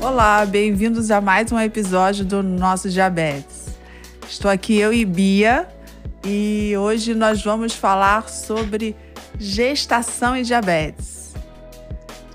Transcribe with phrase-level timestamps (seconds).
[0.00, 3.66] Olá, bem-vindos a mais um episódio do nosso Diabetes.
[4.28, 5.68] Estou aqui eu e Bia
[6.24, 8.94] e hoje nós vamos falar sobre
[9.40, 11.34] gestação e diabetes.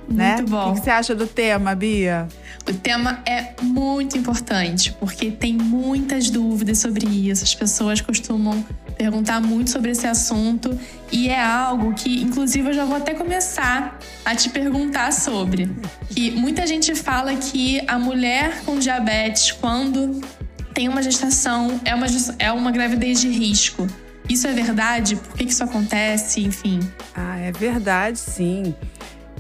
[0.08, 0.42] Muito né?
[0.42, 0.72] bom.
[0.72, 2.28] O que você acha do tema, Bia?
[2.70, 7.46] O tema é muito importante porque tem muitas dúvidas sobre isso.
[7.46, 8.64] As pessoas costumam
[9.04, 10.80] perguntar muito sobre esse assunto
[11.12, 15.70] e é algo que, inclusive, eu já vou até começar a te perguntar sobre.
[16.10, 20.22] Que muita gente fala que a mulher com diabetes, quando
[20.74, 22.06] tem uma gestação, é uma,
[22.40, 23.86] é uma gravidez de risco.
[24.30, 25.18] Isso é verdade?
[25.18, 26.40] Por que isso acontece?
[26.40, 26.80] Enfim.
[27.14, 28.74] Ah, é verdade, sim.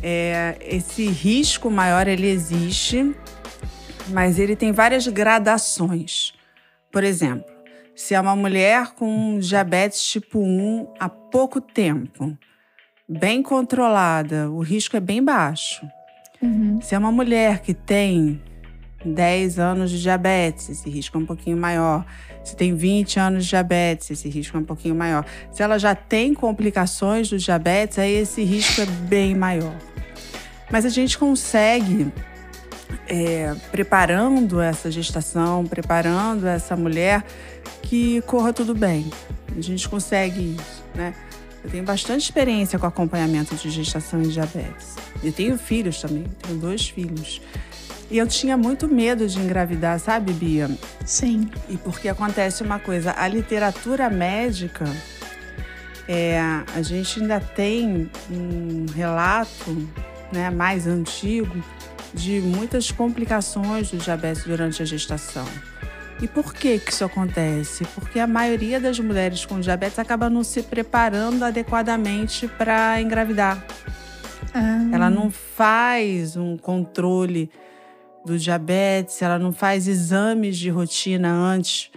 [0.01, 3.15] É, esse risco maior ele existe,
[4.09, 6.33] mas ele tem várias gradações.
[6.91, 7.52] Por exemplo,
[7.95, 12.37] se é uma mulher com diabetes tipo 1 há pouco tempo,
[13.07, 15.85] bem controlada, o risco é bem baixo.
[16.41, 16.81] Uhum.
[16.81, 18.41] Se é uma mulher que tem
[19.05, 22.05] 10 anos de diabetes, esse risco é um pouquinho maior.
[22.43, 25.25] Se tem 20 anos de diabetes, esse risco é um pouquinho maior.
[25.51, 29.75] Se ela já tem complicações do diabetes, aí esse risco é bem maior.
[30.71, 32.11] Mas a gente consegue,
[33.07, 37.23] é, preparando essa gestação, preparando essa mulher,
[37.81, 39.09] que corra tudo bem.
[39.55, 41.13] A gente consegue isso, né?
[41.63, 44.95] Eu tenho bastante experiência com acompanhamento de gestação e diabetes.
[45.23, 47.41] Eu tenho filhos também, tenho dois filhos.
[48.11, 50.69] E eu tinha muito medo de engravidar, sabe, Bia?
[51.05, 51.49] Sim.
[51.69, 54.85] E porque acontece uma coisa, a literatura médica,
[56.07, 56.37] é,
[56.75, 59.89] a gente ainda tem um relato
[60.33, 61.63] né, mais antigo
[62.13, 65.45] de muitas complicações do diabetes durante a gestação.
[66.21, 67.85] E por que, que isso acontece?
[67.95, 73.65] Porque a maioria das mulheres com diabetes acaba não se preparando adequadamente para engravidar.
[74.53, 74.87] Ah.
[74.91, 77.49] Ela não faz um controle
[78.25, 81.91] do diabetes, ela não faz exames de rotina antes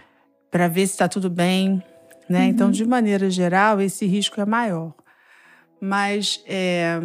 [0.51, 1.83] para ver se está tudo bem,
[2.29, 2.41] né?
[2.41, 2.47] Uhum.
[2.47, 4.93] Então, de maneira geral, esse risco é maior.
[5.81, 6.99] Mas, é,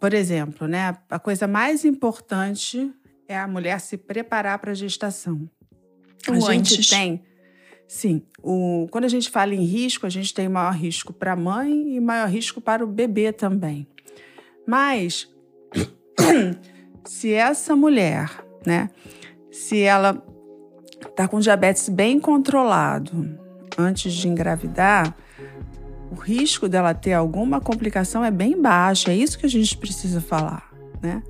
[0.00, 2.90] por exemplo, né, a coisa mais importante
[3.28, 5.48] é a mulher se preparar para a gestação.
[6.26, 6.88] A O gente antes.
[6.88, 7.22] tem,
[7.86, 11.36] sim, o, quando a gente fala em risco, a gente tem maior risco para a
[11.36, 13.86] mãe e maior risco para o bebê também.
[14.66, 15.28] Mas
[17.04, 18.30] se essa mulher,
[18.66, 18.88] né,
[19.50, 20.22] se ela
[21.06, 23.38] está com diabetes bem controlado
[23.78, 25.14] antes de engravidar,
[26.14, 29.10] o risco dela ter alguma complicação é bem baixo.
[29.10, 30.70] É isso que a gente precisa falar,
[31.02, 31.22] né?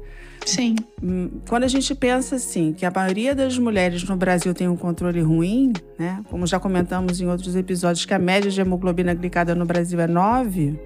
[0.44, 0.76] Sim.
[1.02, 4.76] Hum, Quando a gente pensa assim, que a maioria das mulheres no Brasil tem um
[4.76, 6.22] controle ruim, né?
[6.30, 10.06] Como já comentamos em outros episódios, que a média de hemoglobina glicada no Brasil é
[10.06, 10.78] 9,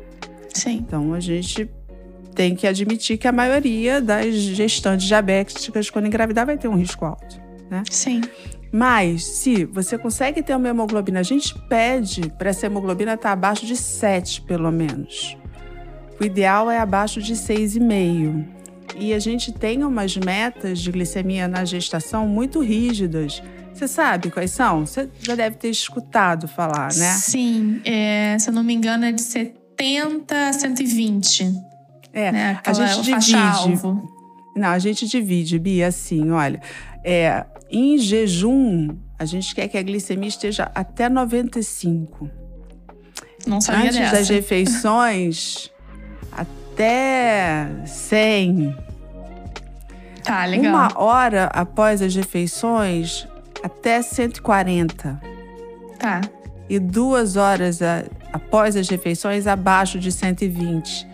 [0.55, 0.77] Sim.
[0.87, 1.69] então a gente
[2.37, 7.05] tem que admitir que a maioria das gestantes diabéticas, quando engravidar, vai ter um risco
[7.05, 7.41] alto.
[7.91, 8.21] Sim.
[8.71, 13.65] Mas se você consegue ter uma hemoglobina, a gente pede para essa hemoglobina estar abaixo
[13.65, 15.37] de 7, pelo menos.
[16.21, 18.45] O ideal é abaixo de 6,5.
[18.99, 23.43] E a gente tem umas metas de glicemia na gestação muito rígidas.
[23.73, 24.85] Você sabe quais são?
[24.85, 27.13] Você já deve ter escutado falar, né?
[27.13, 27.81] Sim.
[27.85, 31.55] É, se eu não me engano, é de 70 a 120.
[32.13, 32.61] É, né?
[32.65, 33.81] a gente divide.
[34.57, 36.61] Não, a gente divide, Bia, assim, olha.
[37.05, 42.31] É, em jejum, a gente quer que a glicemia esteja até 95.
[43.47, 44.17] Não sabia Antes dessa.
[44.17, 45.71] das refeições,
[46.33, 48.77] até 100.
[50.25, 50.75] Tá, legal.
[50.75, 53.27] Uma hora após as refeições,
[53.63, 55.21] até 140.
[55.99, 56.21] Tá.
[56.69, 61.07] E duas horas a- após as refeições, abaixo de 120.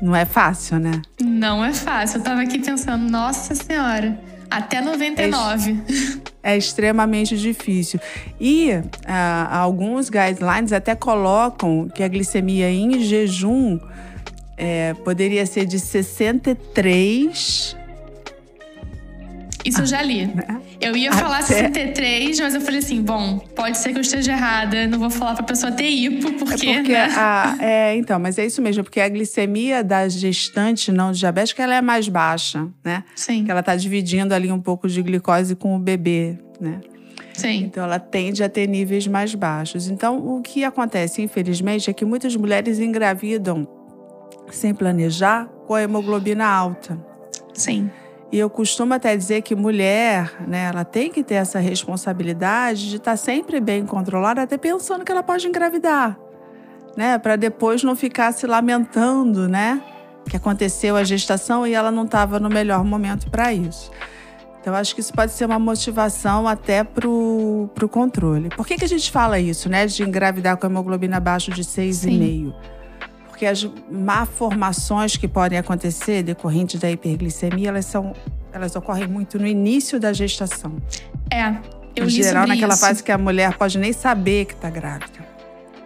[0.00, 1.02] Não é fácil, né?
[1.20, 2.18] Não é fácil.
[2.18, 4.18] Eu tava aqui pensando, nossa senhora.
[4.56, 5.82] Até 99.
[6.42, 8.00] É extremamente difícil.
[8.40, 8.70] E
[9.06, 13.78] ah, alguns guidelines até colocam que a glicemia em jejum
[14.56, 17.76] é, poderia ser de 63
[19.64, 20.26] Isso eu já li.
[20.26, 20.60] né?
[20.82, 24.32] Eu ia Até- falar 63, mas eu falei assim: bom, pode ser que eu esteja
[24.32, 24.86] errada.
[24.88, 26.66] Não vou falar pra pessoa ter hipo, porque.
[26.68, 27.08] É porque né?
[27.16, 31.76] a, é, então, mas é isso mesmo, porque a glicemia da gestante não diabética ela
[31.76, 33.04] é mais baixa, né?
[33.14, 36.80] Sim, Que ela está dividindo ali um pouco de glicose com o bebê, né?
[37.34, 37.62] sim.
[37.64, 39.88] Então ela tende a ter níveis mais baixos.
[39.88, 43.66] Então o que acontece, infelizmente, é que muitas mulheres engravidam
[44.50, 46.98] sem planejar com a hemoglobina alta.
[47.54, 47.90] Sim.
[48.32, 52.96] E eu costumo até dizer que mulher, né, ela tem que ter essa responsabilidade de
[52.96, 56.18] estar sempre bem controlada, até pensando que ela pode engravidar,
[56.96, 59.82] né, para depois não ficar se lamentando, né,
[60.30, 63.90] que aconteceu a gestação e ela não estava no melhor momento para isso.
[64.62, 68.48] Então, acho que isso pode ser uma motivação até para o controle.
[68.50, 69.86] Por que, que a gente fala isso, né?
[69.86, 72.54] De engravidar com hemoglobina abaixo de 6,5?
[73.42, 78.12] Porque as malformações que podem acontecer decorrentes da hiperglicemia, elas, são,
[78.52, 80.76] elas ocorrem muito no início da gestação.
[81.28, 81.56] É,
[81.96, 82.86] eu Em geral, naquela isso.
[82.86, 85.26] fase que a mulher pode nem saber que está grávida.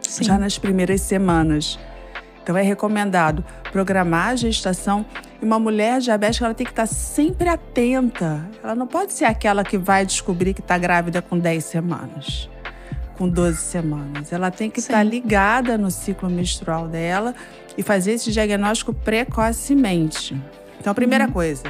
[0.02, 0.24] Sim.
[0.24, 1.78] Já nas primeiras semanas.
[2.42, 3.42] Então, é recomendado
[3.72, 5.06] programar a gestação.
[5.40, 8.46] E uma mulher diabética, ela tem que estar sempre atenta.
[8.62, 12.50] Ela não pode ser aquela que vai descobrir que está grávida com 10 semanas,
[13.16, 14.32] com 12 semanas.
[14.32, 14.88] Ela tem que Sim.
[14.88, 17.34] estar ligada no ciclo menstrual dela
[17.76, 20.40] e fazer esse diagnóstico precocemente.
[20.78, 21.64] Então, a primeira coisa,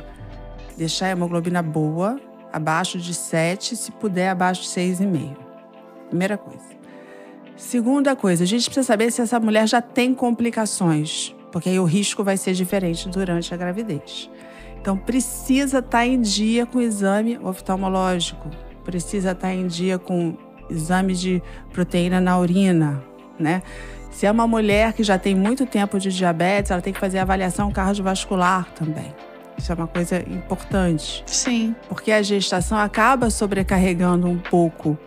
[0.76, 2.20] deixar a hemoglobina boa,
[2.52, 5.36] abaixo de 7, se puder, abaixo de 6,5.
[6.08, 6.76] Primeira coisa.
[7.56, 11.84] Segunda coisa, a gente precisa saber se essa mulher já tem complicações, porque aí o
[11.84, 14.30] risco vai ser diferente durante a gravidez.
[14.78, 18.50] Então, precisa estar em dia com o exame oftalmológico,
[18.84, 20.36] precisa estar em dia com
[20.70, 21.42] exame de
[21.72, 23.02] proteína na urina,
[23.38, 23.62] né?
[24.10, 27.18] Se é uma mulher que já tem muito tempo de diabetes, ela tem que fazer
[27.18, 29.14] avaliação cardiovascular também.
[29.58, 31.74] Isso é uma coisa importante Sim.
[31.88, 34.98] porque a gestação acaba sobrecarregando um pouco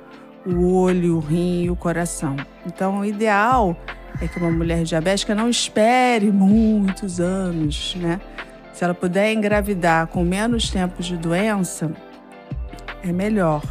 [0.45, 2.35] o olho, o rim e o coração.
[2.65, 3.75] Então, o ideal
[4.21, 8.19] é que uma mulher diabética não espere muitos anos, né?
[8.73, 11.91] Se ela puder engravidar com menos tempo de doença,
[13.03, 13.62] é melhor.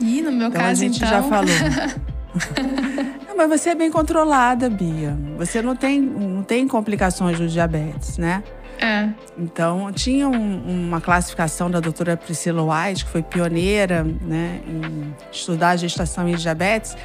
[0.00, 1.08] E no meu Então, caso, a gente então.
[1.08, 1.50] já falou.
[3.28, 5.16] Não, mas você é bem controlada, Bia.
[5.38, 8.42] Você não tem, não tem complicações do diabetes, né?
[8.80, 9.08] É.
[9.38, 15.70] Então, tinha um- uma classificação da doutora Priscila White, que foi pioneira né, em estudar
[15.70, 16.96] a gestação e diabetes,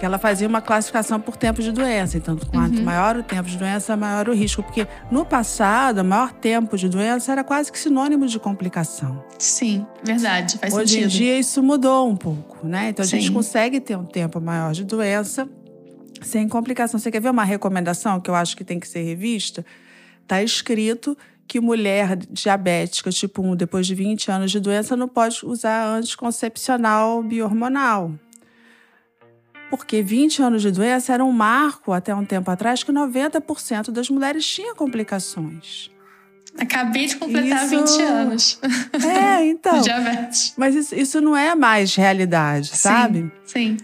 [0.00, 2.16] que ela fazia uma classificação por tempo de doença.
[2.16, 4.62] Então, quanto maior o tempo de doença, maior o risco.
[4.62, 9.22] Porque no passado, o maior tempo de doença era quase que sinônimo de complicação.
[9.38, 10.56] Sim, verdade.
[10.56, 11.04] Faz Hoje sentido.
[11.04, 12.88] em dia, isso mudou um pouco, né?
[12.88, 13.32] Então, a gente Sim.
[13.34, 15.46] consegue ter um tempo maior de doença
[16.22, 16.98] sem complicação.
[16.98, 19.66] Você quer ver uma recomendação que eu acho que tem que ser revista?
[20.22, 21.14] Está escrito
[21.46, 27.22] que mulher diabética tipo 1, depois de 20 anos de doença, não pode usar anticoncepcional
[27.22, 28.14] bihormonal.
[29.70, 34.10] Porque 20 anos de doença era um marco até um tempo atrás que 90% das
[34.10, 35.90] mulheres tinham complicações.
[36.58, 38.60] Acabei de completar Isso- 20 anos
[38.92, 39.78] É, então.
[39.78, 40.52] de diabetes.
[40.56, 43.30] Mas isso, isso não é mais realidade, sabe?
[43.44, 43.76] Sim.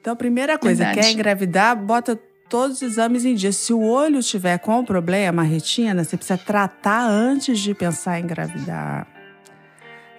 [0.00, 1.06] Então, a primeira coisa, Verdade.
[1.06, 2.18] quer engravidar, bota
[2.48, 3.52] todos os exames em dia.
[3.52, 8.24] Se o olho tiver com problema, a retina, você precisa tratar antes de pensar em
[8.24, 9.06] engravidar.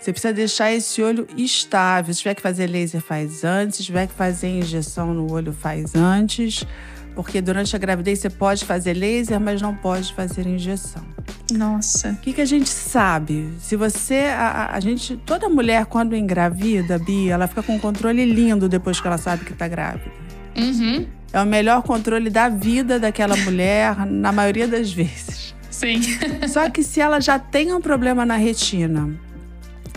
[0.01, 2.11] Você precisa deixar esse olho estável.
[2.11, 3.77] Se tiver que fazer laser, faz antes.
[3.77, 6.65] Se tiver que fazer injeção no olho, faz antes.
[7.13, 11.03] Porque durante a gravidez você pode fazer laser, mas não pode fazer injeção.
[11.51, 12.11] Nossa.
[12.11, 13.53] O que, que a gente sabe?
[13.59, 14.25] Se você.
[14.35, 15.17] A, a- gente.
[15.17, 19.45] Toda mulher, quando engravida, Bia, ela fica com um controle lindo depois que ela sabe
[19.45, 20.09] que está grávida.
[20.57, 21.05] Uhum.
[21.31, 25.53] É o melhor controle da vida daquela mulher, na maioria das vezes.
[25.69, 26.01] Sim.
[26.47, 29.13] Só que se ela já tem um problema na retina,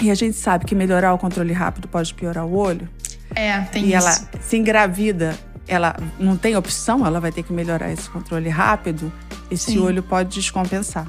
[0.01, 2.89] e a gente sabe que melhorar o controle rápido pode piorar o olho,
[3.35, 3.97] É, tem e isso.
[4.07, 5.37] ela se engravida,
[5.67, 9.13] ela não tem opção, ela vai ter que melhorar esse controle rápido,
[9.51, 9.79] esse Sim.
[9.79, 11.07] olho pode descompensar.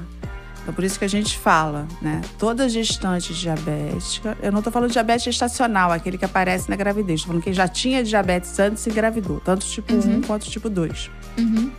[0.62, 2.20] Então, por isso que a gente fala, né?
[2.38, 7.20] Toda gestante diabética, eu não tô falando de diabetes gestacional, aquele que aparece na gravidez,
[7.20, 11.10] tô falando quem já tinha diabetes antes e engravidou, tanto tipo 1 quanto tipo 2.
[11.38, 11.70] Uhum.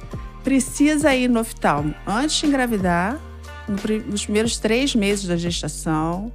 [0.42, 3.20] Precisa ir no oftalmo antes de engravidar,
[4.08, 6.32] nos primeiros três meses da gestação,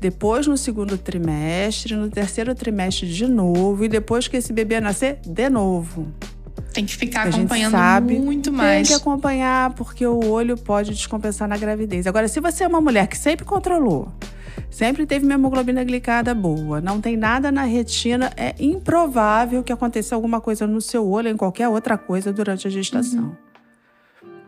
[0.00, 5.18] depois no segundo trimestre, no terceiro trimestre de novo, e depois que esse bebê nascer,
[5.26, 6.12] de novo.
[6.72, 8.88] Tem que ficar A acompanhando sabe, muito Tem mais.
[8.88, 12.06] que acompanhar, porque o olho pode descompensar na gravidez.
[12.06, 14.12] Agora, se você é uma mulher que sempre controlou,
[14.70, 20.14] sempre teve uma hemoglobina glicada boa, não tem nada na retina, é improvável que aconteça
[20.14, 23.36] alguma coisa no seu olho ou em qualquer outra coisa durante a gestação.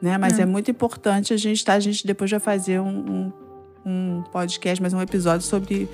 [0.01, 0.17] Né?
[0.17, 0.47] Mas é.
[0.47, 1.75] muito importante a gente tá?
[1.75, 3.33] A gente depois vai fazer um, um,
[3.85, 5.89] um podcast, mais um episódio sobre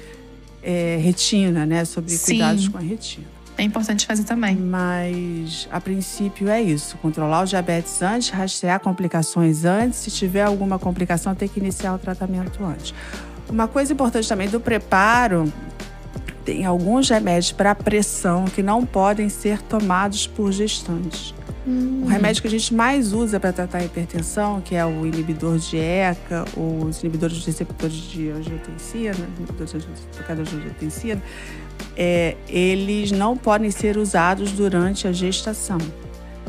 [0.63, 1.85] é, retina, né?
[1.85, 2.25] Sobre Sim.
[2.25, 3.27] cuidados com a retina.
[3.59, 4.55] É importante fazer também.
[4.55, 6.99] Mas, a princípio, é isso.
[6.99, 10.01] Controlar o diabetes antes, rastrear complicações antes.
[10.01, 12.93] Se tiver alguma complicação, tem que iniciar o tratamento antes.
[13.49, 15.51] Uma coisa importante também do preparo,
[16.45, 21.35] tem alguns remédios para pressão que não podem ser tomados por gestantes.
[21.67, 25.59] O remédio que a gente mais usa para tratar a hipertensão, que é o inibidor
[25.59, 29.15] de ECA, ou os inibidores de receptores de angiotensina,
[30.13, 31.23] trocadores de angiotensina,
[31.97, 35.79] é, eles não podem ser usados durante a gestação.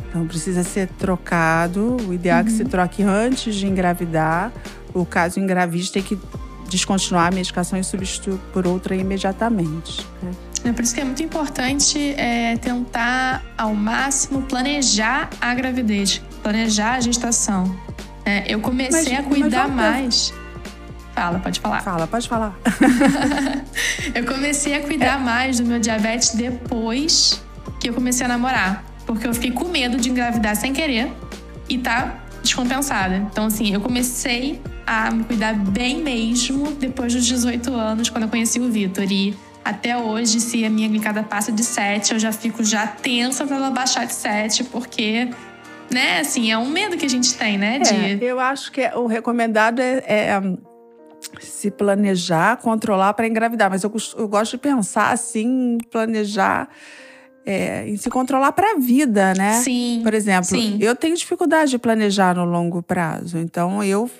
[0.08, 1.96] Então precisa ser trocado.
[2.08, 4.52] O ideal é que se troque antes de engravidar.
[4.94, 6.18] O caso engravide tem que
[6.68, 10.06] descontinuar a medicação e substituir por outra imediatamente.
[10.22, 10.30] Né?
[10.64, 16.94] É por isso que é muito importante é, tentar ao máximo planejar a gravidez, planejar
[16.94, 17.74] a gestação.
[18.24, 20.34] É, eu comecei mas, a cuidar mais.
[21.14, 21.82] Fala, pode falar.
[21.82, 22.58] Fala, pode falar.
[24.14, 25.24] eu comecei a cuidar é.
[25.24, 27.42] mais do meu diabetes depois
[27.80, 28.84] que eu comecei a namorar.
[29.06, 31.10] Porque eu fiquei com medo de engravidar sem querer
[31.68, 33.16] e tá descompensada.
[33.16, 38.28] Então, assim, eu comecei a me cuidar bem mesmo depois dos 18 anos, quando eu
[38.28, 39.10] conheci o Vitor.
[39.10, 39.34] E
[39.68, 43.56] até hoje, se a minha glicada passa de 7, eu já fico já tensa para
[43.56, 45.28] ela baixar de 7, porque
[45.90, 47.78] né, assim, é um medo que a gente tem, né?
[47.78, 47.94] De...
[47.94, 50.40] É, eu acho que o recomendado é, é
[51.40, 53.70] se planejar, controlar para engravidar.
[53.70, 56.68] Mas eu, eu, gosto de pensar assim, planejar
[57.48, 59.62] é, em se controlar para a vida, né?
[59.62, 60.02] Sim.
[60.04, 60.76] Por exemplo, sim.
[60.82, 63.38] eu tenho dificuldade de planejar no longo prazo.
[63.38, 64.10] Então eu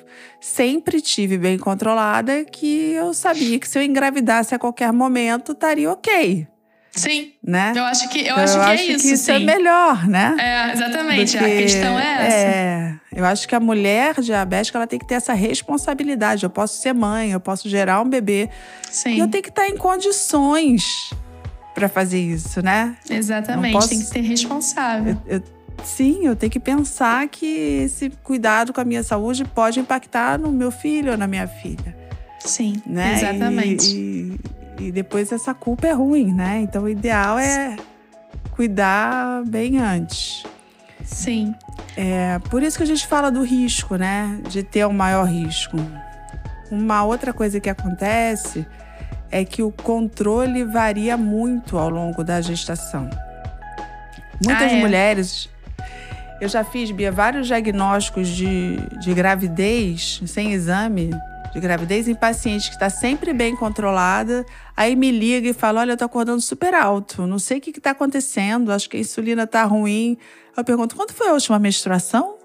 [0.41, 5.93] sempre tive bem controlada que eu sabia que se eu engravidasse a qualquer momento estaria
[5.93, 6.49] ok.
[6.91, 7.33] Sim.
[7.45, 7.75] Né?
[7.77, 9.07] Eu acho que, eu então, acho eu que é acho é isso.
[9.07, 9.33] Que isso sim.
[9.33, 10.35] é melhor, né?
[10.41, 11.37] É, exatamente.
[11.37, 12.37] a questão é essa.
[12.37, 16.45] É, eu acho que a mulher diabética ela tem que ter essa responsabilidade.
[16.45, 18.49] Eu posso ser mãe, eu posso gerar um bebê.
[18.91, 19.17] Sim.
[19.17, 21.11] E eu tenho que estar em condições
[21.79, 22.97] para fazer isso, né?
[23.09, 23.73] Exatamente.
[23.73, 23.89] Posso...
[23.91, 25.17] Tem que ser responsável.
[25.27, 25.43] Eu, eu,
[25.85, 30.51] sim, eu tenho que pensar que esse cuidado com a minha saúde pode impactar no
[30.51, 31.97] meu filho ou na minha filha.
[32.41, 33.15] Sim, né?
[33.15, 33.97] exatamente.
[33.97, 34.41] E,
[34.79, 36.61] e, e depois essa culpa é ruim, né?
[36.63, 37.77] Então o ideal é
[38.51, 40.45] cuidar bem antes.
[41.05, 41.55] Sim.
[41.97, 44.41] É por isso que a gente fala do risco, né?
[44.49, 45.77] De ter um maior risco.
[46.71, 48.67] Uma outra coisa que acontece
[49.31, 53.09] é que o controle varia muito ao longo da gestação.
[54.45, 54.81] Muitas ah, é?
[54.81, 55.49] mulheres.
[56.41, 61.11] Eu já fiz, Bia, vários diagnósticos de, de gravidez sem exame
[61.53, 64.45] de gravidez em paciente que está sempre bem controlada,
[64.77, 67.71] aí me liga e fala: Olha, eu tô acordando super alto, não sei o que
[67.71, 70.17] está acontecendo, acho que a insulina está ruim.
[70.57, 72.37] Eu pergunto: Quando foi a última menstruação?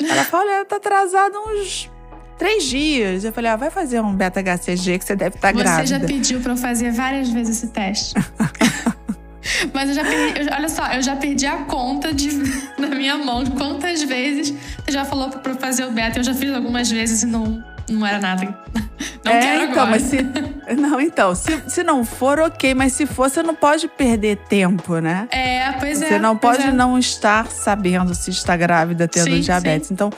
[0.00, 1.90] Ela fala: Olha, tá atrasado uns
[2.38, 3.24] três dias.
[3.24, 5.86] Eu falei: Ah, vai fazer um beta-HCG que você deve estar tá grávida.
[5.86, 8.14] Você já pediu para eu fazer várias vezes esse teste.
[9.72, 12.28] Mas eu já perdi, eu, olha só, eu já perdi a conta de,
[12.78, 14.54] na minha mão de quantas vezes
[14.84, 16.18] você já falou para fazer o beta.
[16.18, 18.58] Eu já fiz algumas vezes e não, não era nada.
[19.24, 19.90] Não é, quero então, agora.
[19.90, 20.16] mas se.
[20.76, 24.98] Não, então, se, se não for, ok, mas se for, você não pode perder tempo,
[24.98, 25.28] né?
[25.30, 26.08] É, pois você é.
[26.08, 26.72] Você não pode é.
[26.72, 29.88] não estar sabendo se está grávida tendo sim, diabetes.
[29.88, 29.94] Sim.
[29.94, 30.10] Então.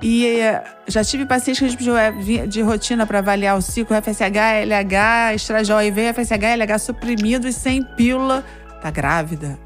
[0.00, 3.62] E eh, já tive pacientes que a gente pediu eh, de rotina para avaliar o
[3.62, 8.44] ciclo FSH, LH, estradiol IV, FSH, LH suprimido e sem pílula.
[8.80, 9.58] Tá grávida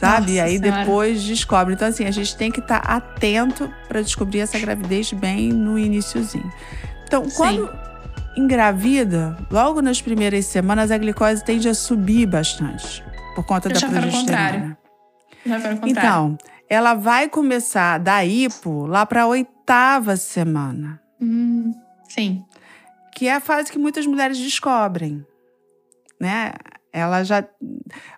[0.00, 0.20] sabe?
[0.20, 0.80] Nossa e aí senhora.
[0.80, 1.74] depois descobre.
[1.74, 5.78] Então, assim, a gente tem que estar tá atento para descobrir essa gravidez bem no
[5.78, 6.50] iníciozinho.
[7.04, 7.72] Então, quando Sim.
[8.36, 13.88] engravida, logo nas primeiras semanas, a glicose tende a subir bastante por conta Eu da
[13.88, 14.78] progesterona.
[15.86, 19.26] Então, ela vai começar da hipo lá para a
[19.70, 21.00] oitava semana.
[21.20, 21.72] Hum,
[22.08, 22.44] sim.
[23.14, 25.24] Que é a fase que muitas mulheres descobrem,
[26.18, 26.52] né?
[26.92, 27.44] ela já.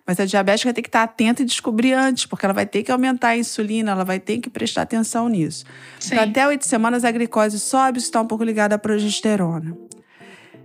[0.05, 2.91] Mas a diabética tem que estar atenta e descobrir antes, porque ela vai ter que
[2.91, 5.63] aumentar a insulina, ela vai ter que prestar atenção nisso.
[6.03, 9.77] Então, até oito semanas a glicose sobe, isso está um pouco ligado à progesterona.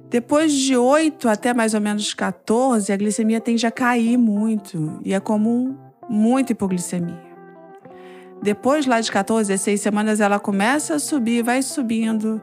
[0.08, 5.12] Depois de 8 até mais ou menos 14, a glicemia tende a cair muito e
[5.12, 5.76] é comum
[6.08, 7.27] muita hipoglicemia.
[8.42, 12.40] Depois, lá de 14 a 16 semanas, ela começa a subir, vai subindo.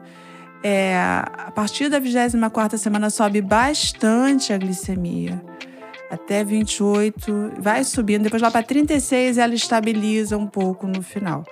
[0.62, 5.42] É, a partir da 24 semana sobe bastante a glicemia.
[6.10, 8.24] Até 28, vai subindo.
[8.24, 11.44] Depois lá para 36 ela estabiliza um pouco no final.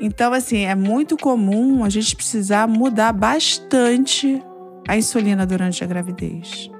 [0.00, 4.42] Então, assim, é muito comum a gente precisar mudar bastante
[4.86, 6.70] a insulina durante a gravidez.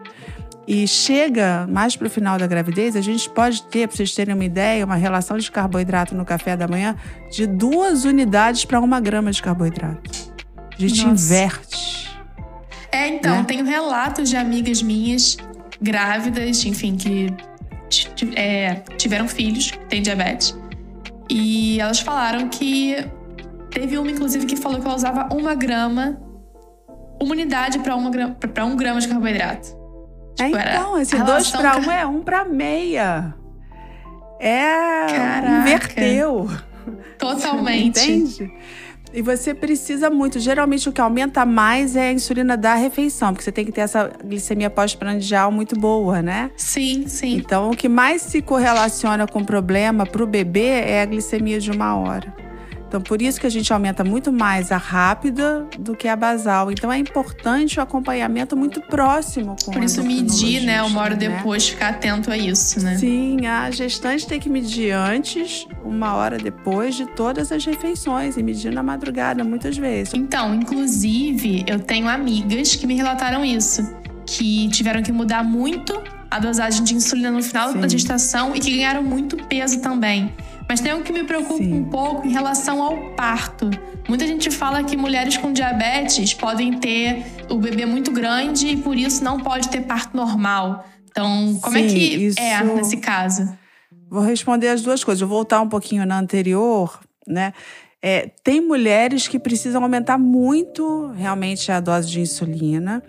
[0.66, 4.34] E chega mais para o final da gravidez, a gente pode ter, para vocês terem
[4.34, 6.96] uma ideia, uma relação de carboidrato no café da manhã
[7.30, 10.32] de duas unidades para uma grama de carboidrato.
[10.72, 11.12] A gente Nossa.
[11.12, 12.10] inverte.
[12.90, 13.44] É, então, né?
[13.46, 15.36] tenho relatos de amigas minhas
[15.80, 17.34] grávidas, enfim, que
[18.34, 20.56] é, tiveram filhos, têm diabetes.
[21.28, 22.96] E elas falaram que
[23.70, 26.18] teve uma, inclusive, que falou que ela usava uma grama,
[27.20, 27.96] uma unidade para
[28.64, 29.83] um grama de carboidrato.
[30.34, 33.34] Tipo, é, então, esse dois para um é um para meia.
[34.40, 35.06] É.
[35.08, 35.60] Caraca.
[35.60, 36.50] Inverteu.
[37.18, 38.10] Totalmente.
[38.10, 38.52] Entende?
[39.12, 40.40] E você precisa muito.
[40.40, 43.82] Geralmente o que aumenta mais é a insulina da refeição, porque você tem que ter
[43.82, 46.50] essa glicemia pós-prandial muito boa, né?
[46.56, 47.36] Sim, sim.
[47.36, 51.60] Então o que mais se correlaciona com o problema para o bebê é a glicemia
[51.60, 52.34] de uma hora.
[52.94, 56.70] Então, por isso que a gente aumenta muito mais a rápida do que a basal.
[56.70, 60.80] Então, é importante o acompanhamento muito próximo com Por isso, medir, né?
[60.80, 61.28] Uma hora né?
[61.28, 62.96] depois, ficar atento a isso, né?
[62.96, 68.44] Sim, a gestante tem que medir antes, uma hora depois de todas as refeições e
[68.44, 70.14] medir na madrugada, muitas vezes.
[70.14, 73.82] Então, inclusive, eu tenho amigas que me relataram isso,
[74.24, 77.80] que tiveram que mudar muito a dosagem de insulina no final Sim.
[77.80, 80.32] da gestação e que ganharam muito peso também.
[80.68, 81.74] Mas tem um que me preocupa Sim.
[81.74, 83.70] um pouco em relação ao parto.
[84.08, 88.96] Muita gente fala que mulheres com diabetes podem ter o bebê muito grande e por
[88.96, 90.86] isso não pode ter parto normal.
[91.10, 92.40] Então, como Sim, é que isso...
[92.40, 93.48] é nesse caso?
[94.10, 95.20] Vou responder as duas coisas.
[95.20, 97.52] vou voltar um pouquinho na anterior, né?
[98.02, 103.02] É, tem mulheres que precisam aumentar muito realmente a dose de insulina.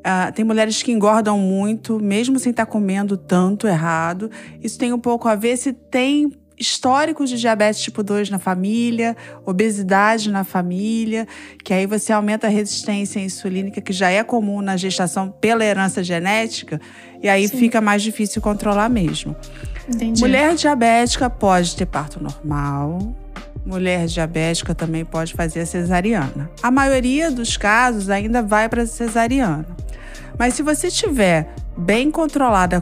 [0.00, 4.30] Uh, tem mulheres que engordam muito, mesmo sem estar comendo tanto errado.
[4.60, 9.16] Isso tem um pouco a ver se tem históricos de diabetes tipo 2 na família,
[9.46, 11.26] obesidade na família,
[11.64, 16.04] que aí você aumenta a resistência insulínica, que já é comum na gestação pela herança
[16.04, 16.78] genética,
[17.22, 17.56] e aí Sim.
[17.56, 19.34] fica mais difícil controlar mesmo.
[19.88, 20.20] Entendi.
[20.20, 23.14] Mulher diabética pode ter parto normal.
[23.64, 26.50] Mulher diabética também pode fazer a cesariana.
[26.62, 29.66] A maioria dos casos ainda vai para cesariana.
[30.38, 32.80] Mas se você tiver bem controlada,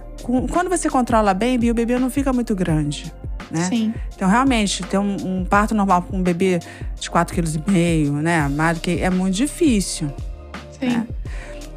[0.50, 3.12] quando você controla bem, o bebê não fica muito grande
[3.50, 3.62] né?
[3.64, 3.94] Sim.
[4.14, 6.58] Então, realmente, ter um, um parto normal com um bebê
[6.98, 8.48] de 4,5 kg, né?
[8.48, 10.12] Mais que é muito difícil.
[10.78, 10.88] Sim.
[10.88, 11.06] Né?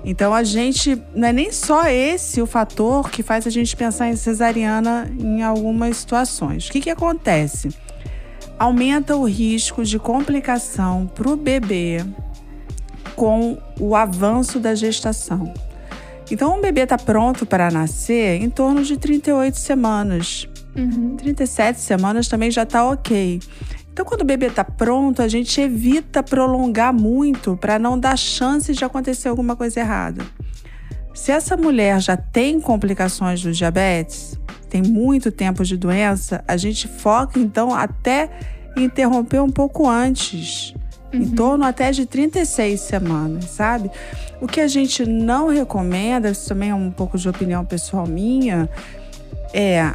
[0.03, 1.01] Então, a gente.
[1.13, 5.43] Não é nem só esse o fator que faz a gente pensar em cesariana em
[5.43, 6.67] algumas situações.
[6.67, 7.69] O que, que acontece?
[8.57, 12.05] Aumenta o risco de complicação para o bebê
[13.15, 15.53] com o avanço da gestação.
[16.31, 20.47] Então, um bebê está pronto para nascer em torno de 38 semanas.
[20.75, 21.15] Uhum.
[21.17, 23.39] 37 semanas também já está ok.
[23.91, 28.73] Então, quando o bebê está pronto, a gente evita prolongar muito para não dar chance
[28.73, 30.25] de acontecer alguma coisa errada.
[31.13, 36.87] Se essa mulher já tem complicações do diabetes, tem muito tempo de doença, a gente
[36.87, 38.29] foca então até
[38.77, 40.73] interromper um pouco antes,
[41.13, 41.19] uhum.
[41.19, 43.91] em torno até de 36 semanas, sabe?
[44.39, 48.69] O que a gente não recomenda, isso também é um pouco de opinião pessoal minha,
[49.53, 49.93] é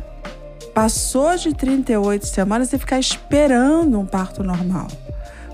[0.77, 4.89] Passou de 38 semanas e ficar esperando um parto normal.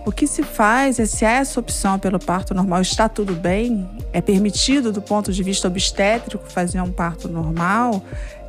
[0.05, 4.21] O que se faz é, se essa opção pelo parto normal está tudo bem, é
[4.21, 8.03] permitido do ponto de vista obstétrico fazer um parto normal,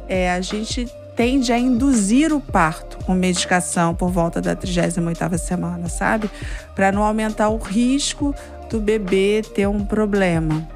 [0.10, 5.88] é, a gente tende a induzir o parto com medicação por volta da 38ª semana,
[5.88, 6.28] sabe?
[6.74, 8.34] Para não aumentar o risco
[8.68, 10.68] do bebê ter um problema.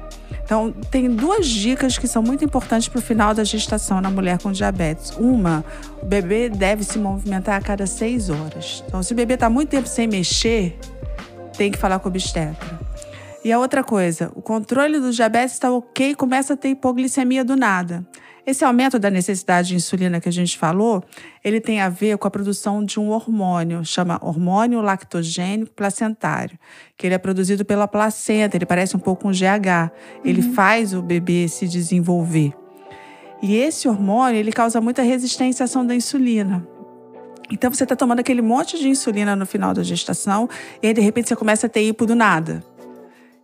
[0.44, 4.38] Então, tem duas dicas que são muito importantes para o final da gestação na mulher
[4.38, 5.10] com diabetes.
[5.16, 5.64] Uma,
[6.02, 8.82] o bebê deve se movimentar a cada seis horas.
[8.86, 10.78] Então, se o bebê está muito tempo sem mexer,
[11.56, 12.78] tem que falar com o obstetra.
[13.44, 17.56] E a outra coisa, o controle do diabetes está ok, começa a ter hipoglicemia do
[17.56, 18.06] nada.
[18.48, 21.04] Esse aumento da necessidade de insulina que a gente falou,
[21.44, 26.58] ele tem a ver com a produção de um hormônio, chama hormônio lactogênico placentário,
[26.96, 29.92] que ele é produzido pela placenta, ele parece um pouco um GH,
[30.24, 30.54] ele uhum.
[30.54, 32.54] faz o bebê se desenvolver.
[33.42, 36.66] E esse hormônio, ele causa muita resistência à ação da insulina.
[37.50, 40.48] Então você está tomando aquele monte de insulina no final da gestação
[40.82, 42.64] e aí de repente você começa a ter hipo do nada.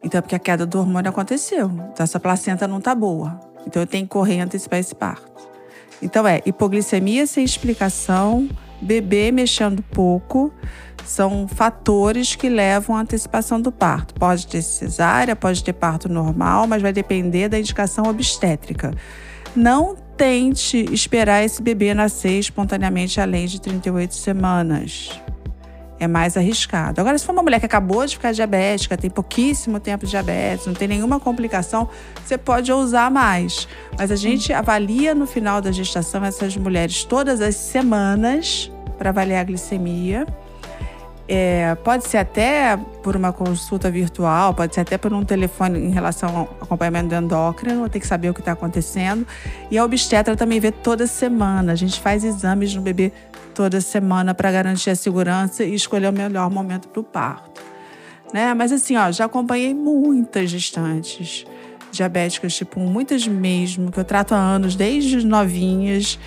[0.05, 1.71] Então é porque a queda do hormônio aconteceu.
[1.93, 3.41] Então essa placenta não está boa.
[3.67, 5.33] Então eu tenho que correr e antecipar esse parto.
[6.03, 8.49] Então é hipoglicemia sem explicação,
[8.81, 10.53] bebê mexendo pouco,
[11.07, 14.13] são fatores que levam à antecipação do parto.
[14.15, 18.93] Pode ter cesárea, pode ter parto normal, mas vai depender da indicação obstétrica.
[19.57, 25.24] Não tente esperar esse bebê nascer espontaneamente além de 38 semanas
[25.99, 27.01] é mais arriscado.
[27.01, 30.67] Agora, se for uma mulher que acabou de ficar diabética, tem pouquíssimo tempo de diabetes,
[30.67, 31.89] não tem nenhuma complicação,
[32.25, 33.69] você pode ousar mais.
[33.99, 39.41] Mas a gente avalia no final da gestação essas mulheres todas as semanas para avaliar
[39.41, 40.27] a glicemia.
[41.27, 45.91] É, pode ser até por uma consulta virtual, pode ser até por um telefone em
[45.91, 49.27] relação ao acompanhamento do endócrino, tem que saber o que está acontecendo.
[49.71, 51.73] E a obstetra também vê toda semana.
[51.73, 53.11] A gente faz exames no bebê
[53.55, 57.63] toda semana para garantir a segurança e escolher o melhor momento para o parto.
[58.33, 58.53] Né?
[58.53, 61.47] Mas assim, ó, já acompanhei muitas gestantes
[61.93, 66.19] diabéticas, tipo, muitas mesmo, que eu trato há anos, desde novinhas,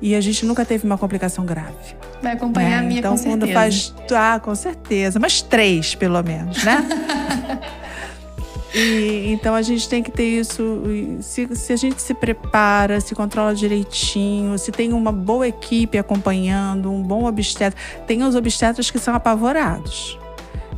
[0.00, 1.96] e a gente nunca teve uma complicação grave.
[2.22, 2.78] Vai acompanhar né?
[2.78, 3.36] a minha então, com certeza.
[3.36, 3.94] Então, quando faz.
[4.12, 5.18] Ah, com certeza.
[5.18, 6.86] Mas três, pelo menos, né?
[8.74, 10.82] E, então a gente tem que ter isso.
[11.20, 16.90] Se, se, a gente se prepara, se controla direitinho, se tem uma boa equipe acompanhando,
[16.90, 17.78] um bom obstetra.
[18.06, 20.18] Tem os obstetras que são apavorados.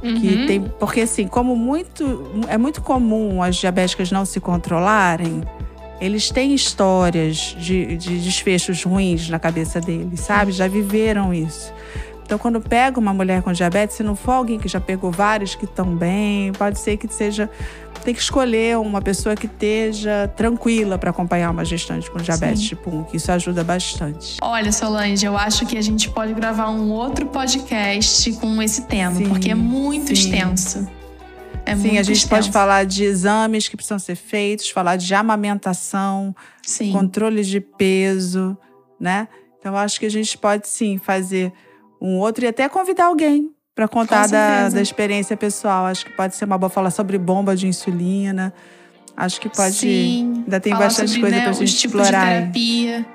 [0.03, 0.21] Uhum.
[0.21, 5.43] Que tem, porque assim, como muito é muito comum as diabéticas não se controlarem,
[6.01, 10.51] eles têm histórias de, de desfechos ruins na cabeça deles, sabe?
[10.51, 11.73] Já viveram isso.
[12.33, 15.55] Então, quando pega uma mulher com diabetes, se não for alguém que já pegou vários
[15.55, 17.51] que estão bem, pode ser que seja
[18.03, 22.69] tem que escolher uma pessoa que esteja tranquila para acompanhar uma gestante com diabetes Sim.
[22.69, 24.39] tipo 1, que isso ajuda bastante.
[24.41, 29.17] Olha, Solange, eu acho que a gente pode gravar um outro podcast com esse tema,
[29.17, 30.15] sim, porque é muito sim.
[30.15, 30.89] extenso.
[31.67, 32.29] É Sim, a gente extenso.
[32.29, 36.35] pode falar de exames que precisam ser feitos, falar de amamentação,
[36.67, 36.93] sim.
[36.93, 38.57] controle de peso,
[38.99, 39.29] né?
[39.61, 41.53] Então, acho que a gente pode sim fazer
[42.03, 45.87] um outro e até convidar alguém para contar da, da, experiência pessoal.
[45.87, 48.53] Acho que pode ser uma boa falar sobre bomba de insulina.
[49.17, 49.77] Acho que pode.
[49.77, 52.11] Sim, ainda tem bastante sobre, coisa né, para gente explorar.
[52.11, 53.07] De terapia.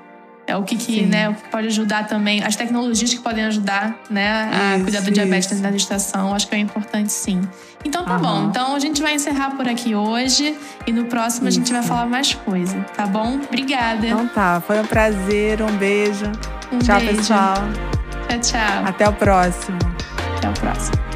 [0.46, 2.42] É o que, que né, pode ajudar também.
[2.42, 6.32] As tecnologias que podem ajudar né, a isso, cuidar do diabetes na gestação.
[6.32, 7.42] Acho que é importante sim.
[7.84, 8.46] Então tá bom.
[8.48, 10.56] Então a gente vai encerrar por aqui hoje.
[10.86, 11.58] E no próximo isso.
[11.58, 12.80] a gente vai falar mais coisa.
[12.96, 13.38] Tá bom?
[13.46, 14.06] Obrigada.
[14.06, 14.62] Então tá.
[14.66, 15.60] Foi um prazer.
[15.60, 16.24] Um beijo.
[16.72, 17.16] Um tchau, beijo.
[17.16, 17.97] pessoal.
[18.28, 18.84] Tchau, tchau.
[18.84, 19.78] Até o próximo.
[20.36, 21.07] Até o próximo.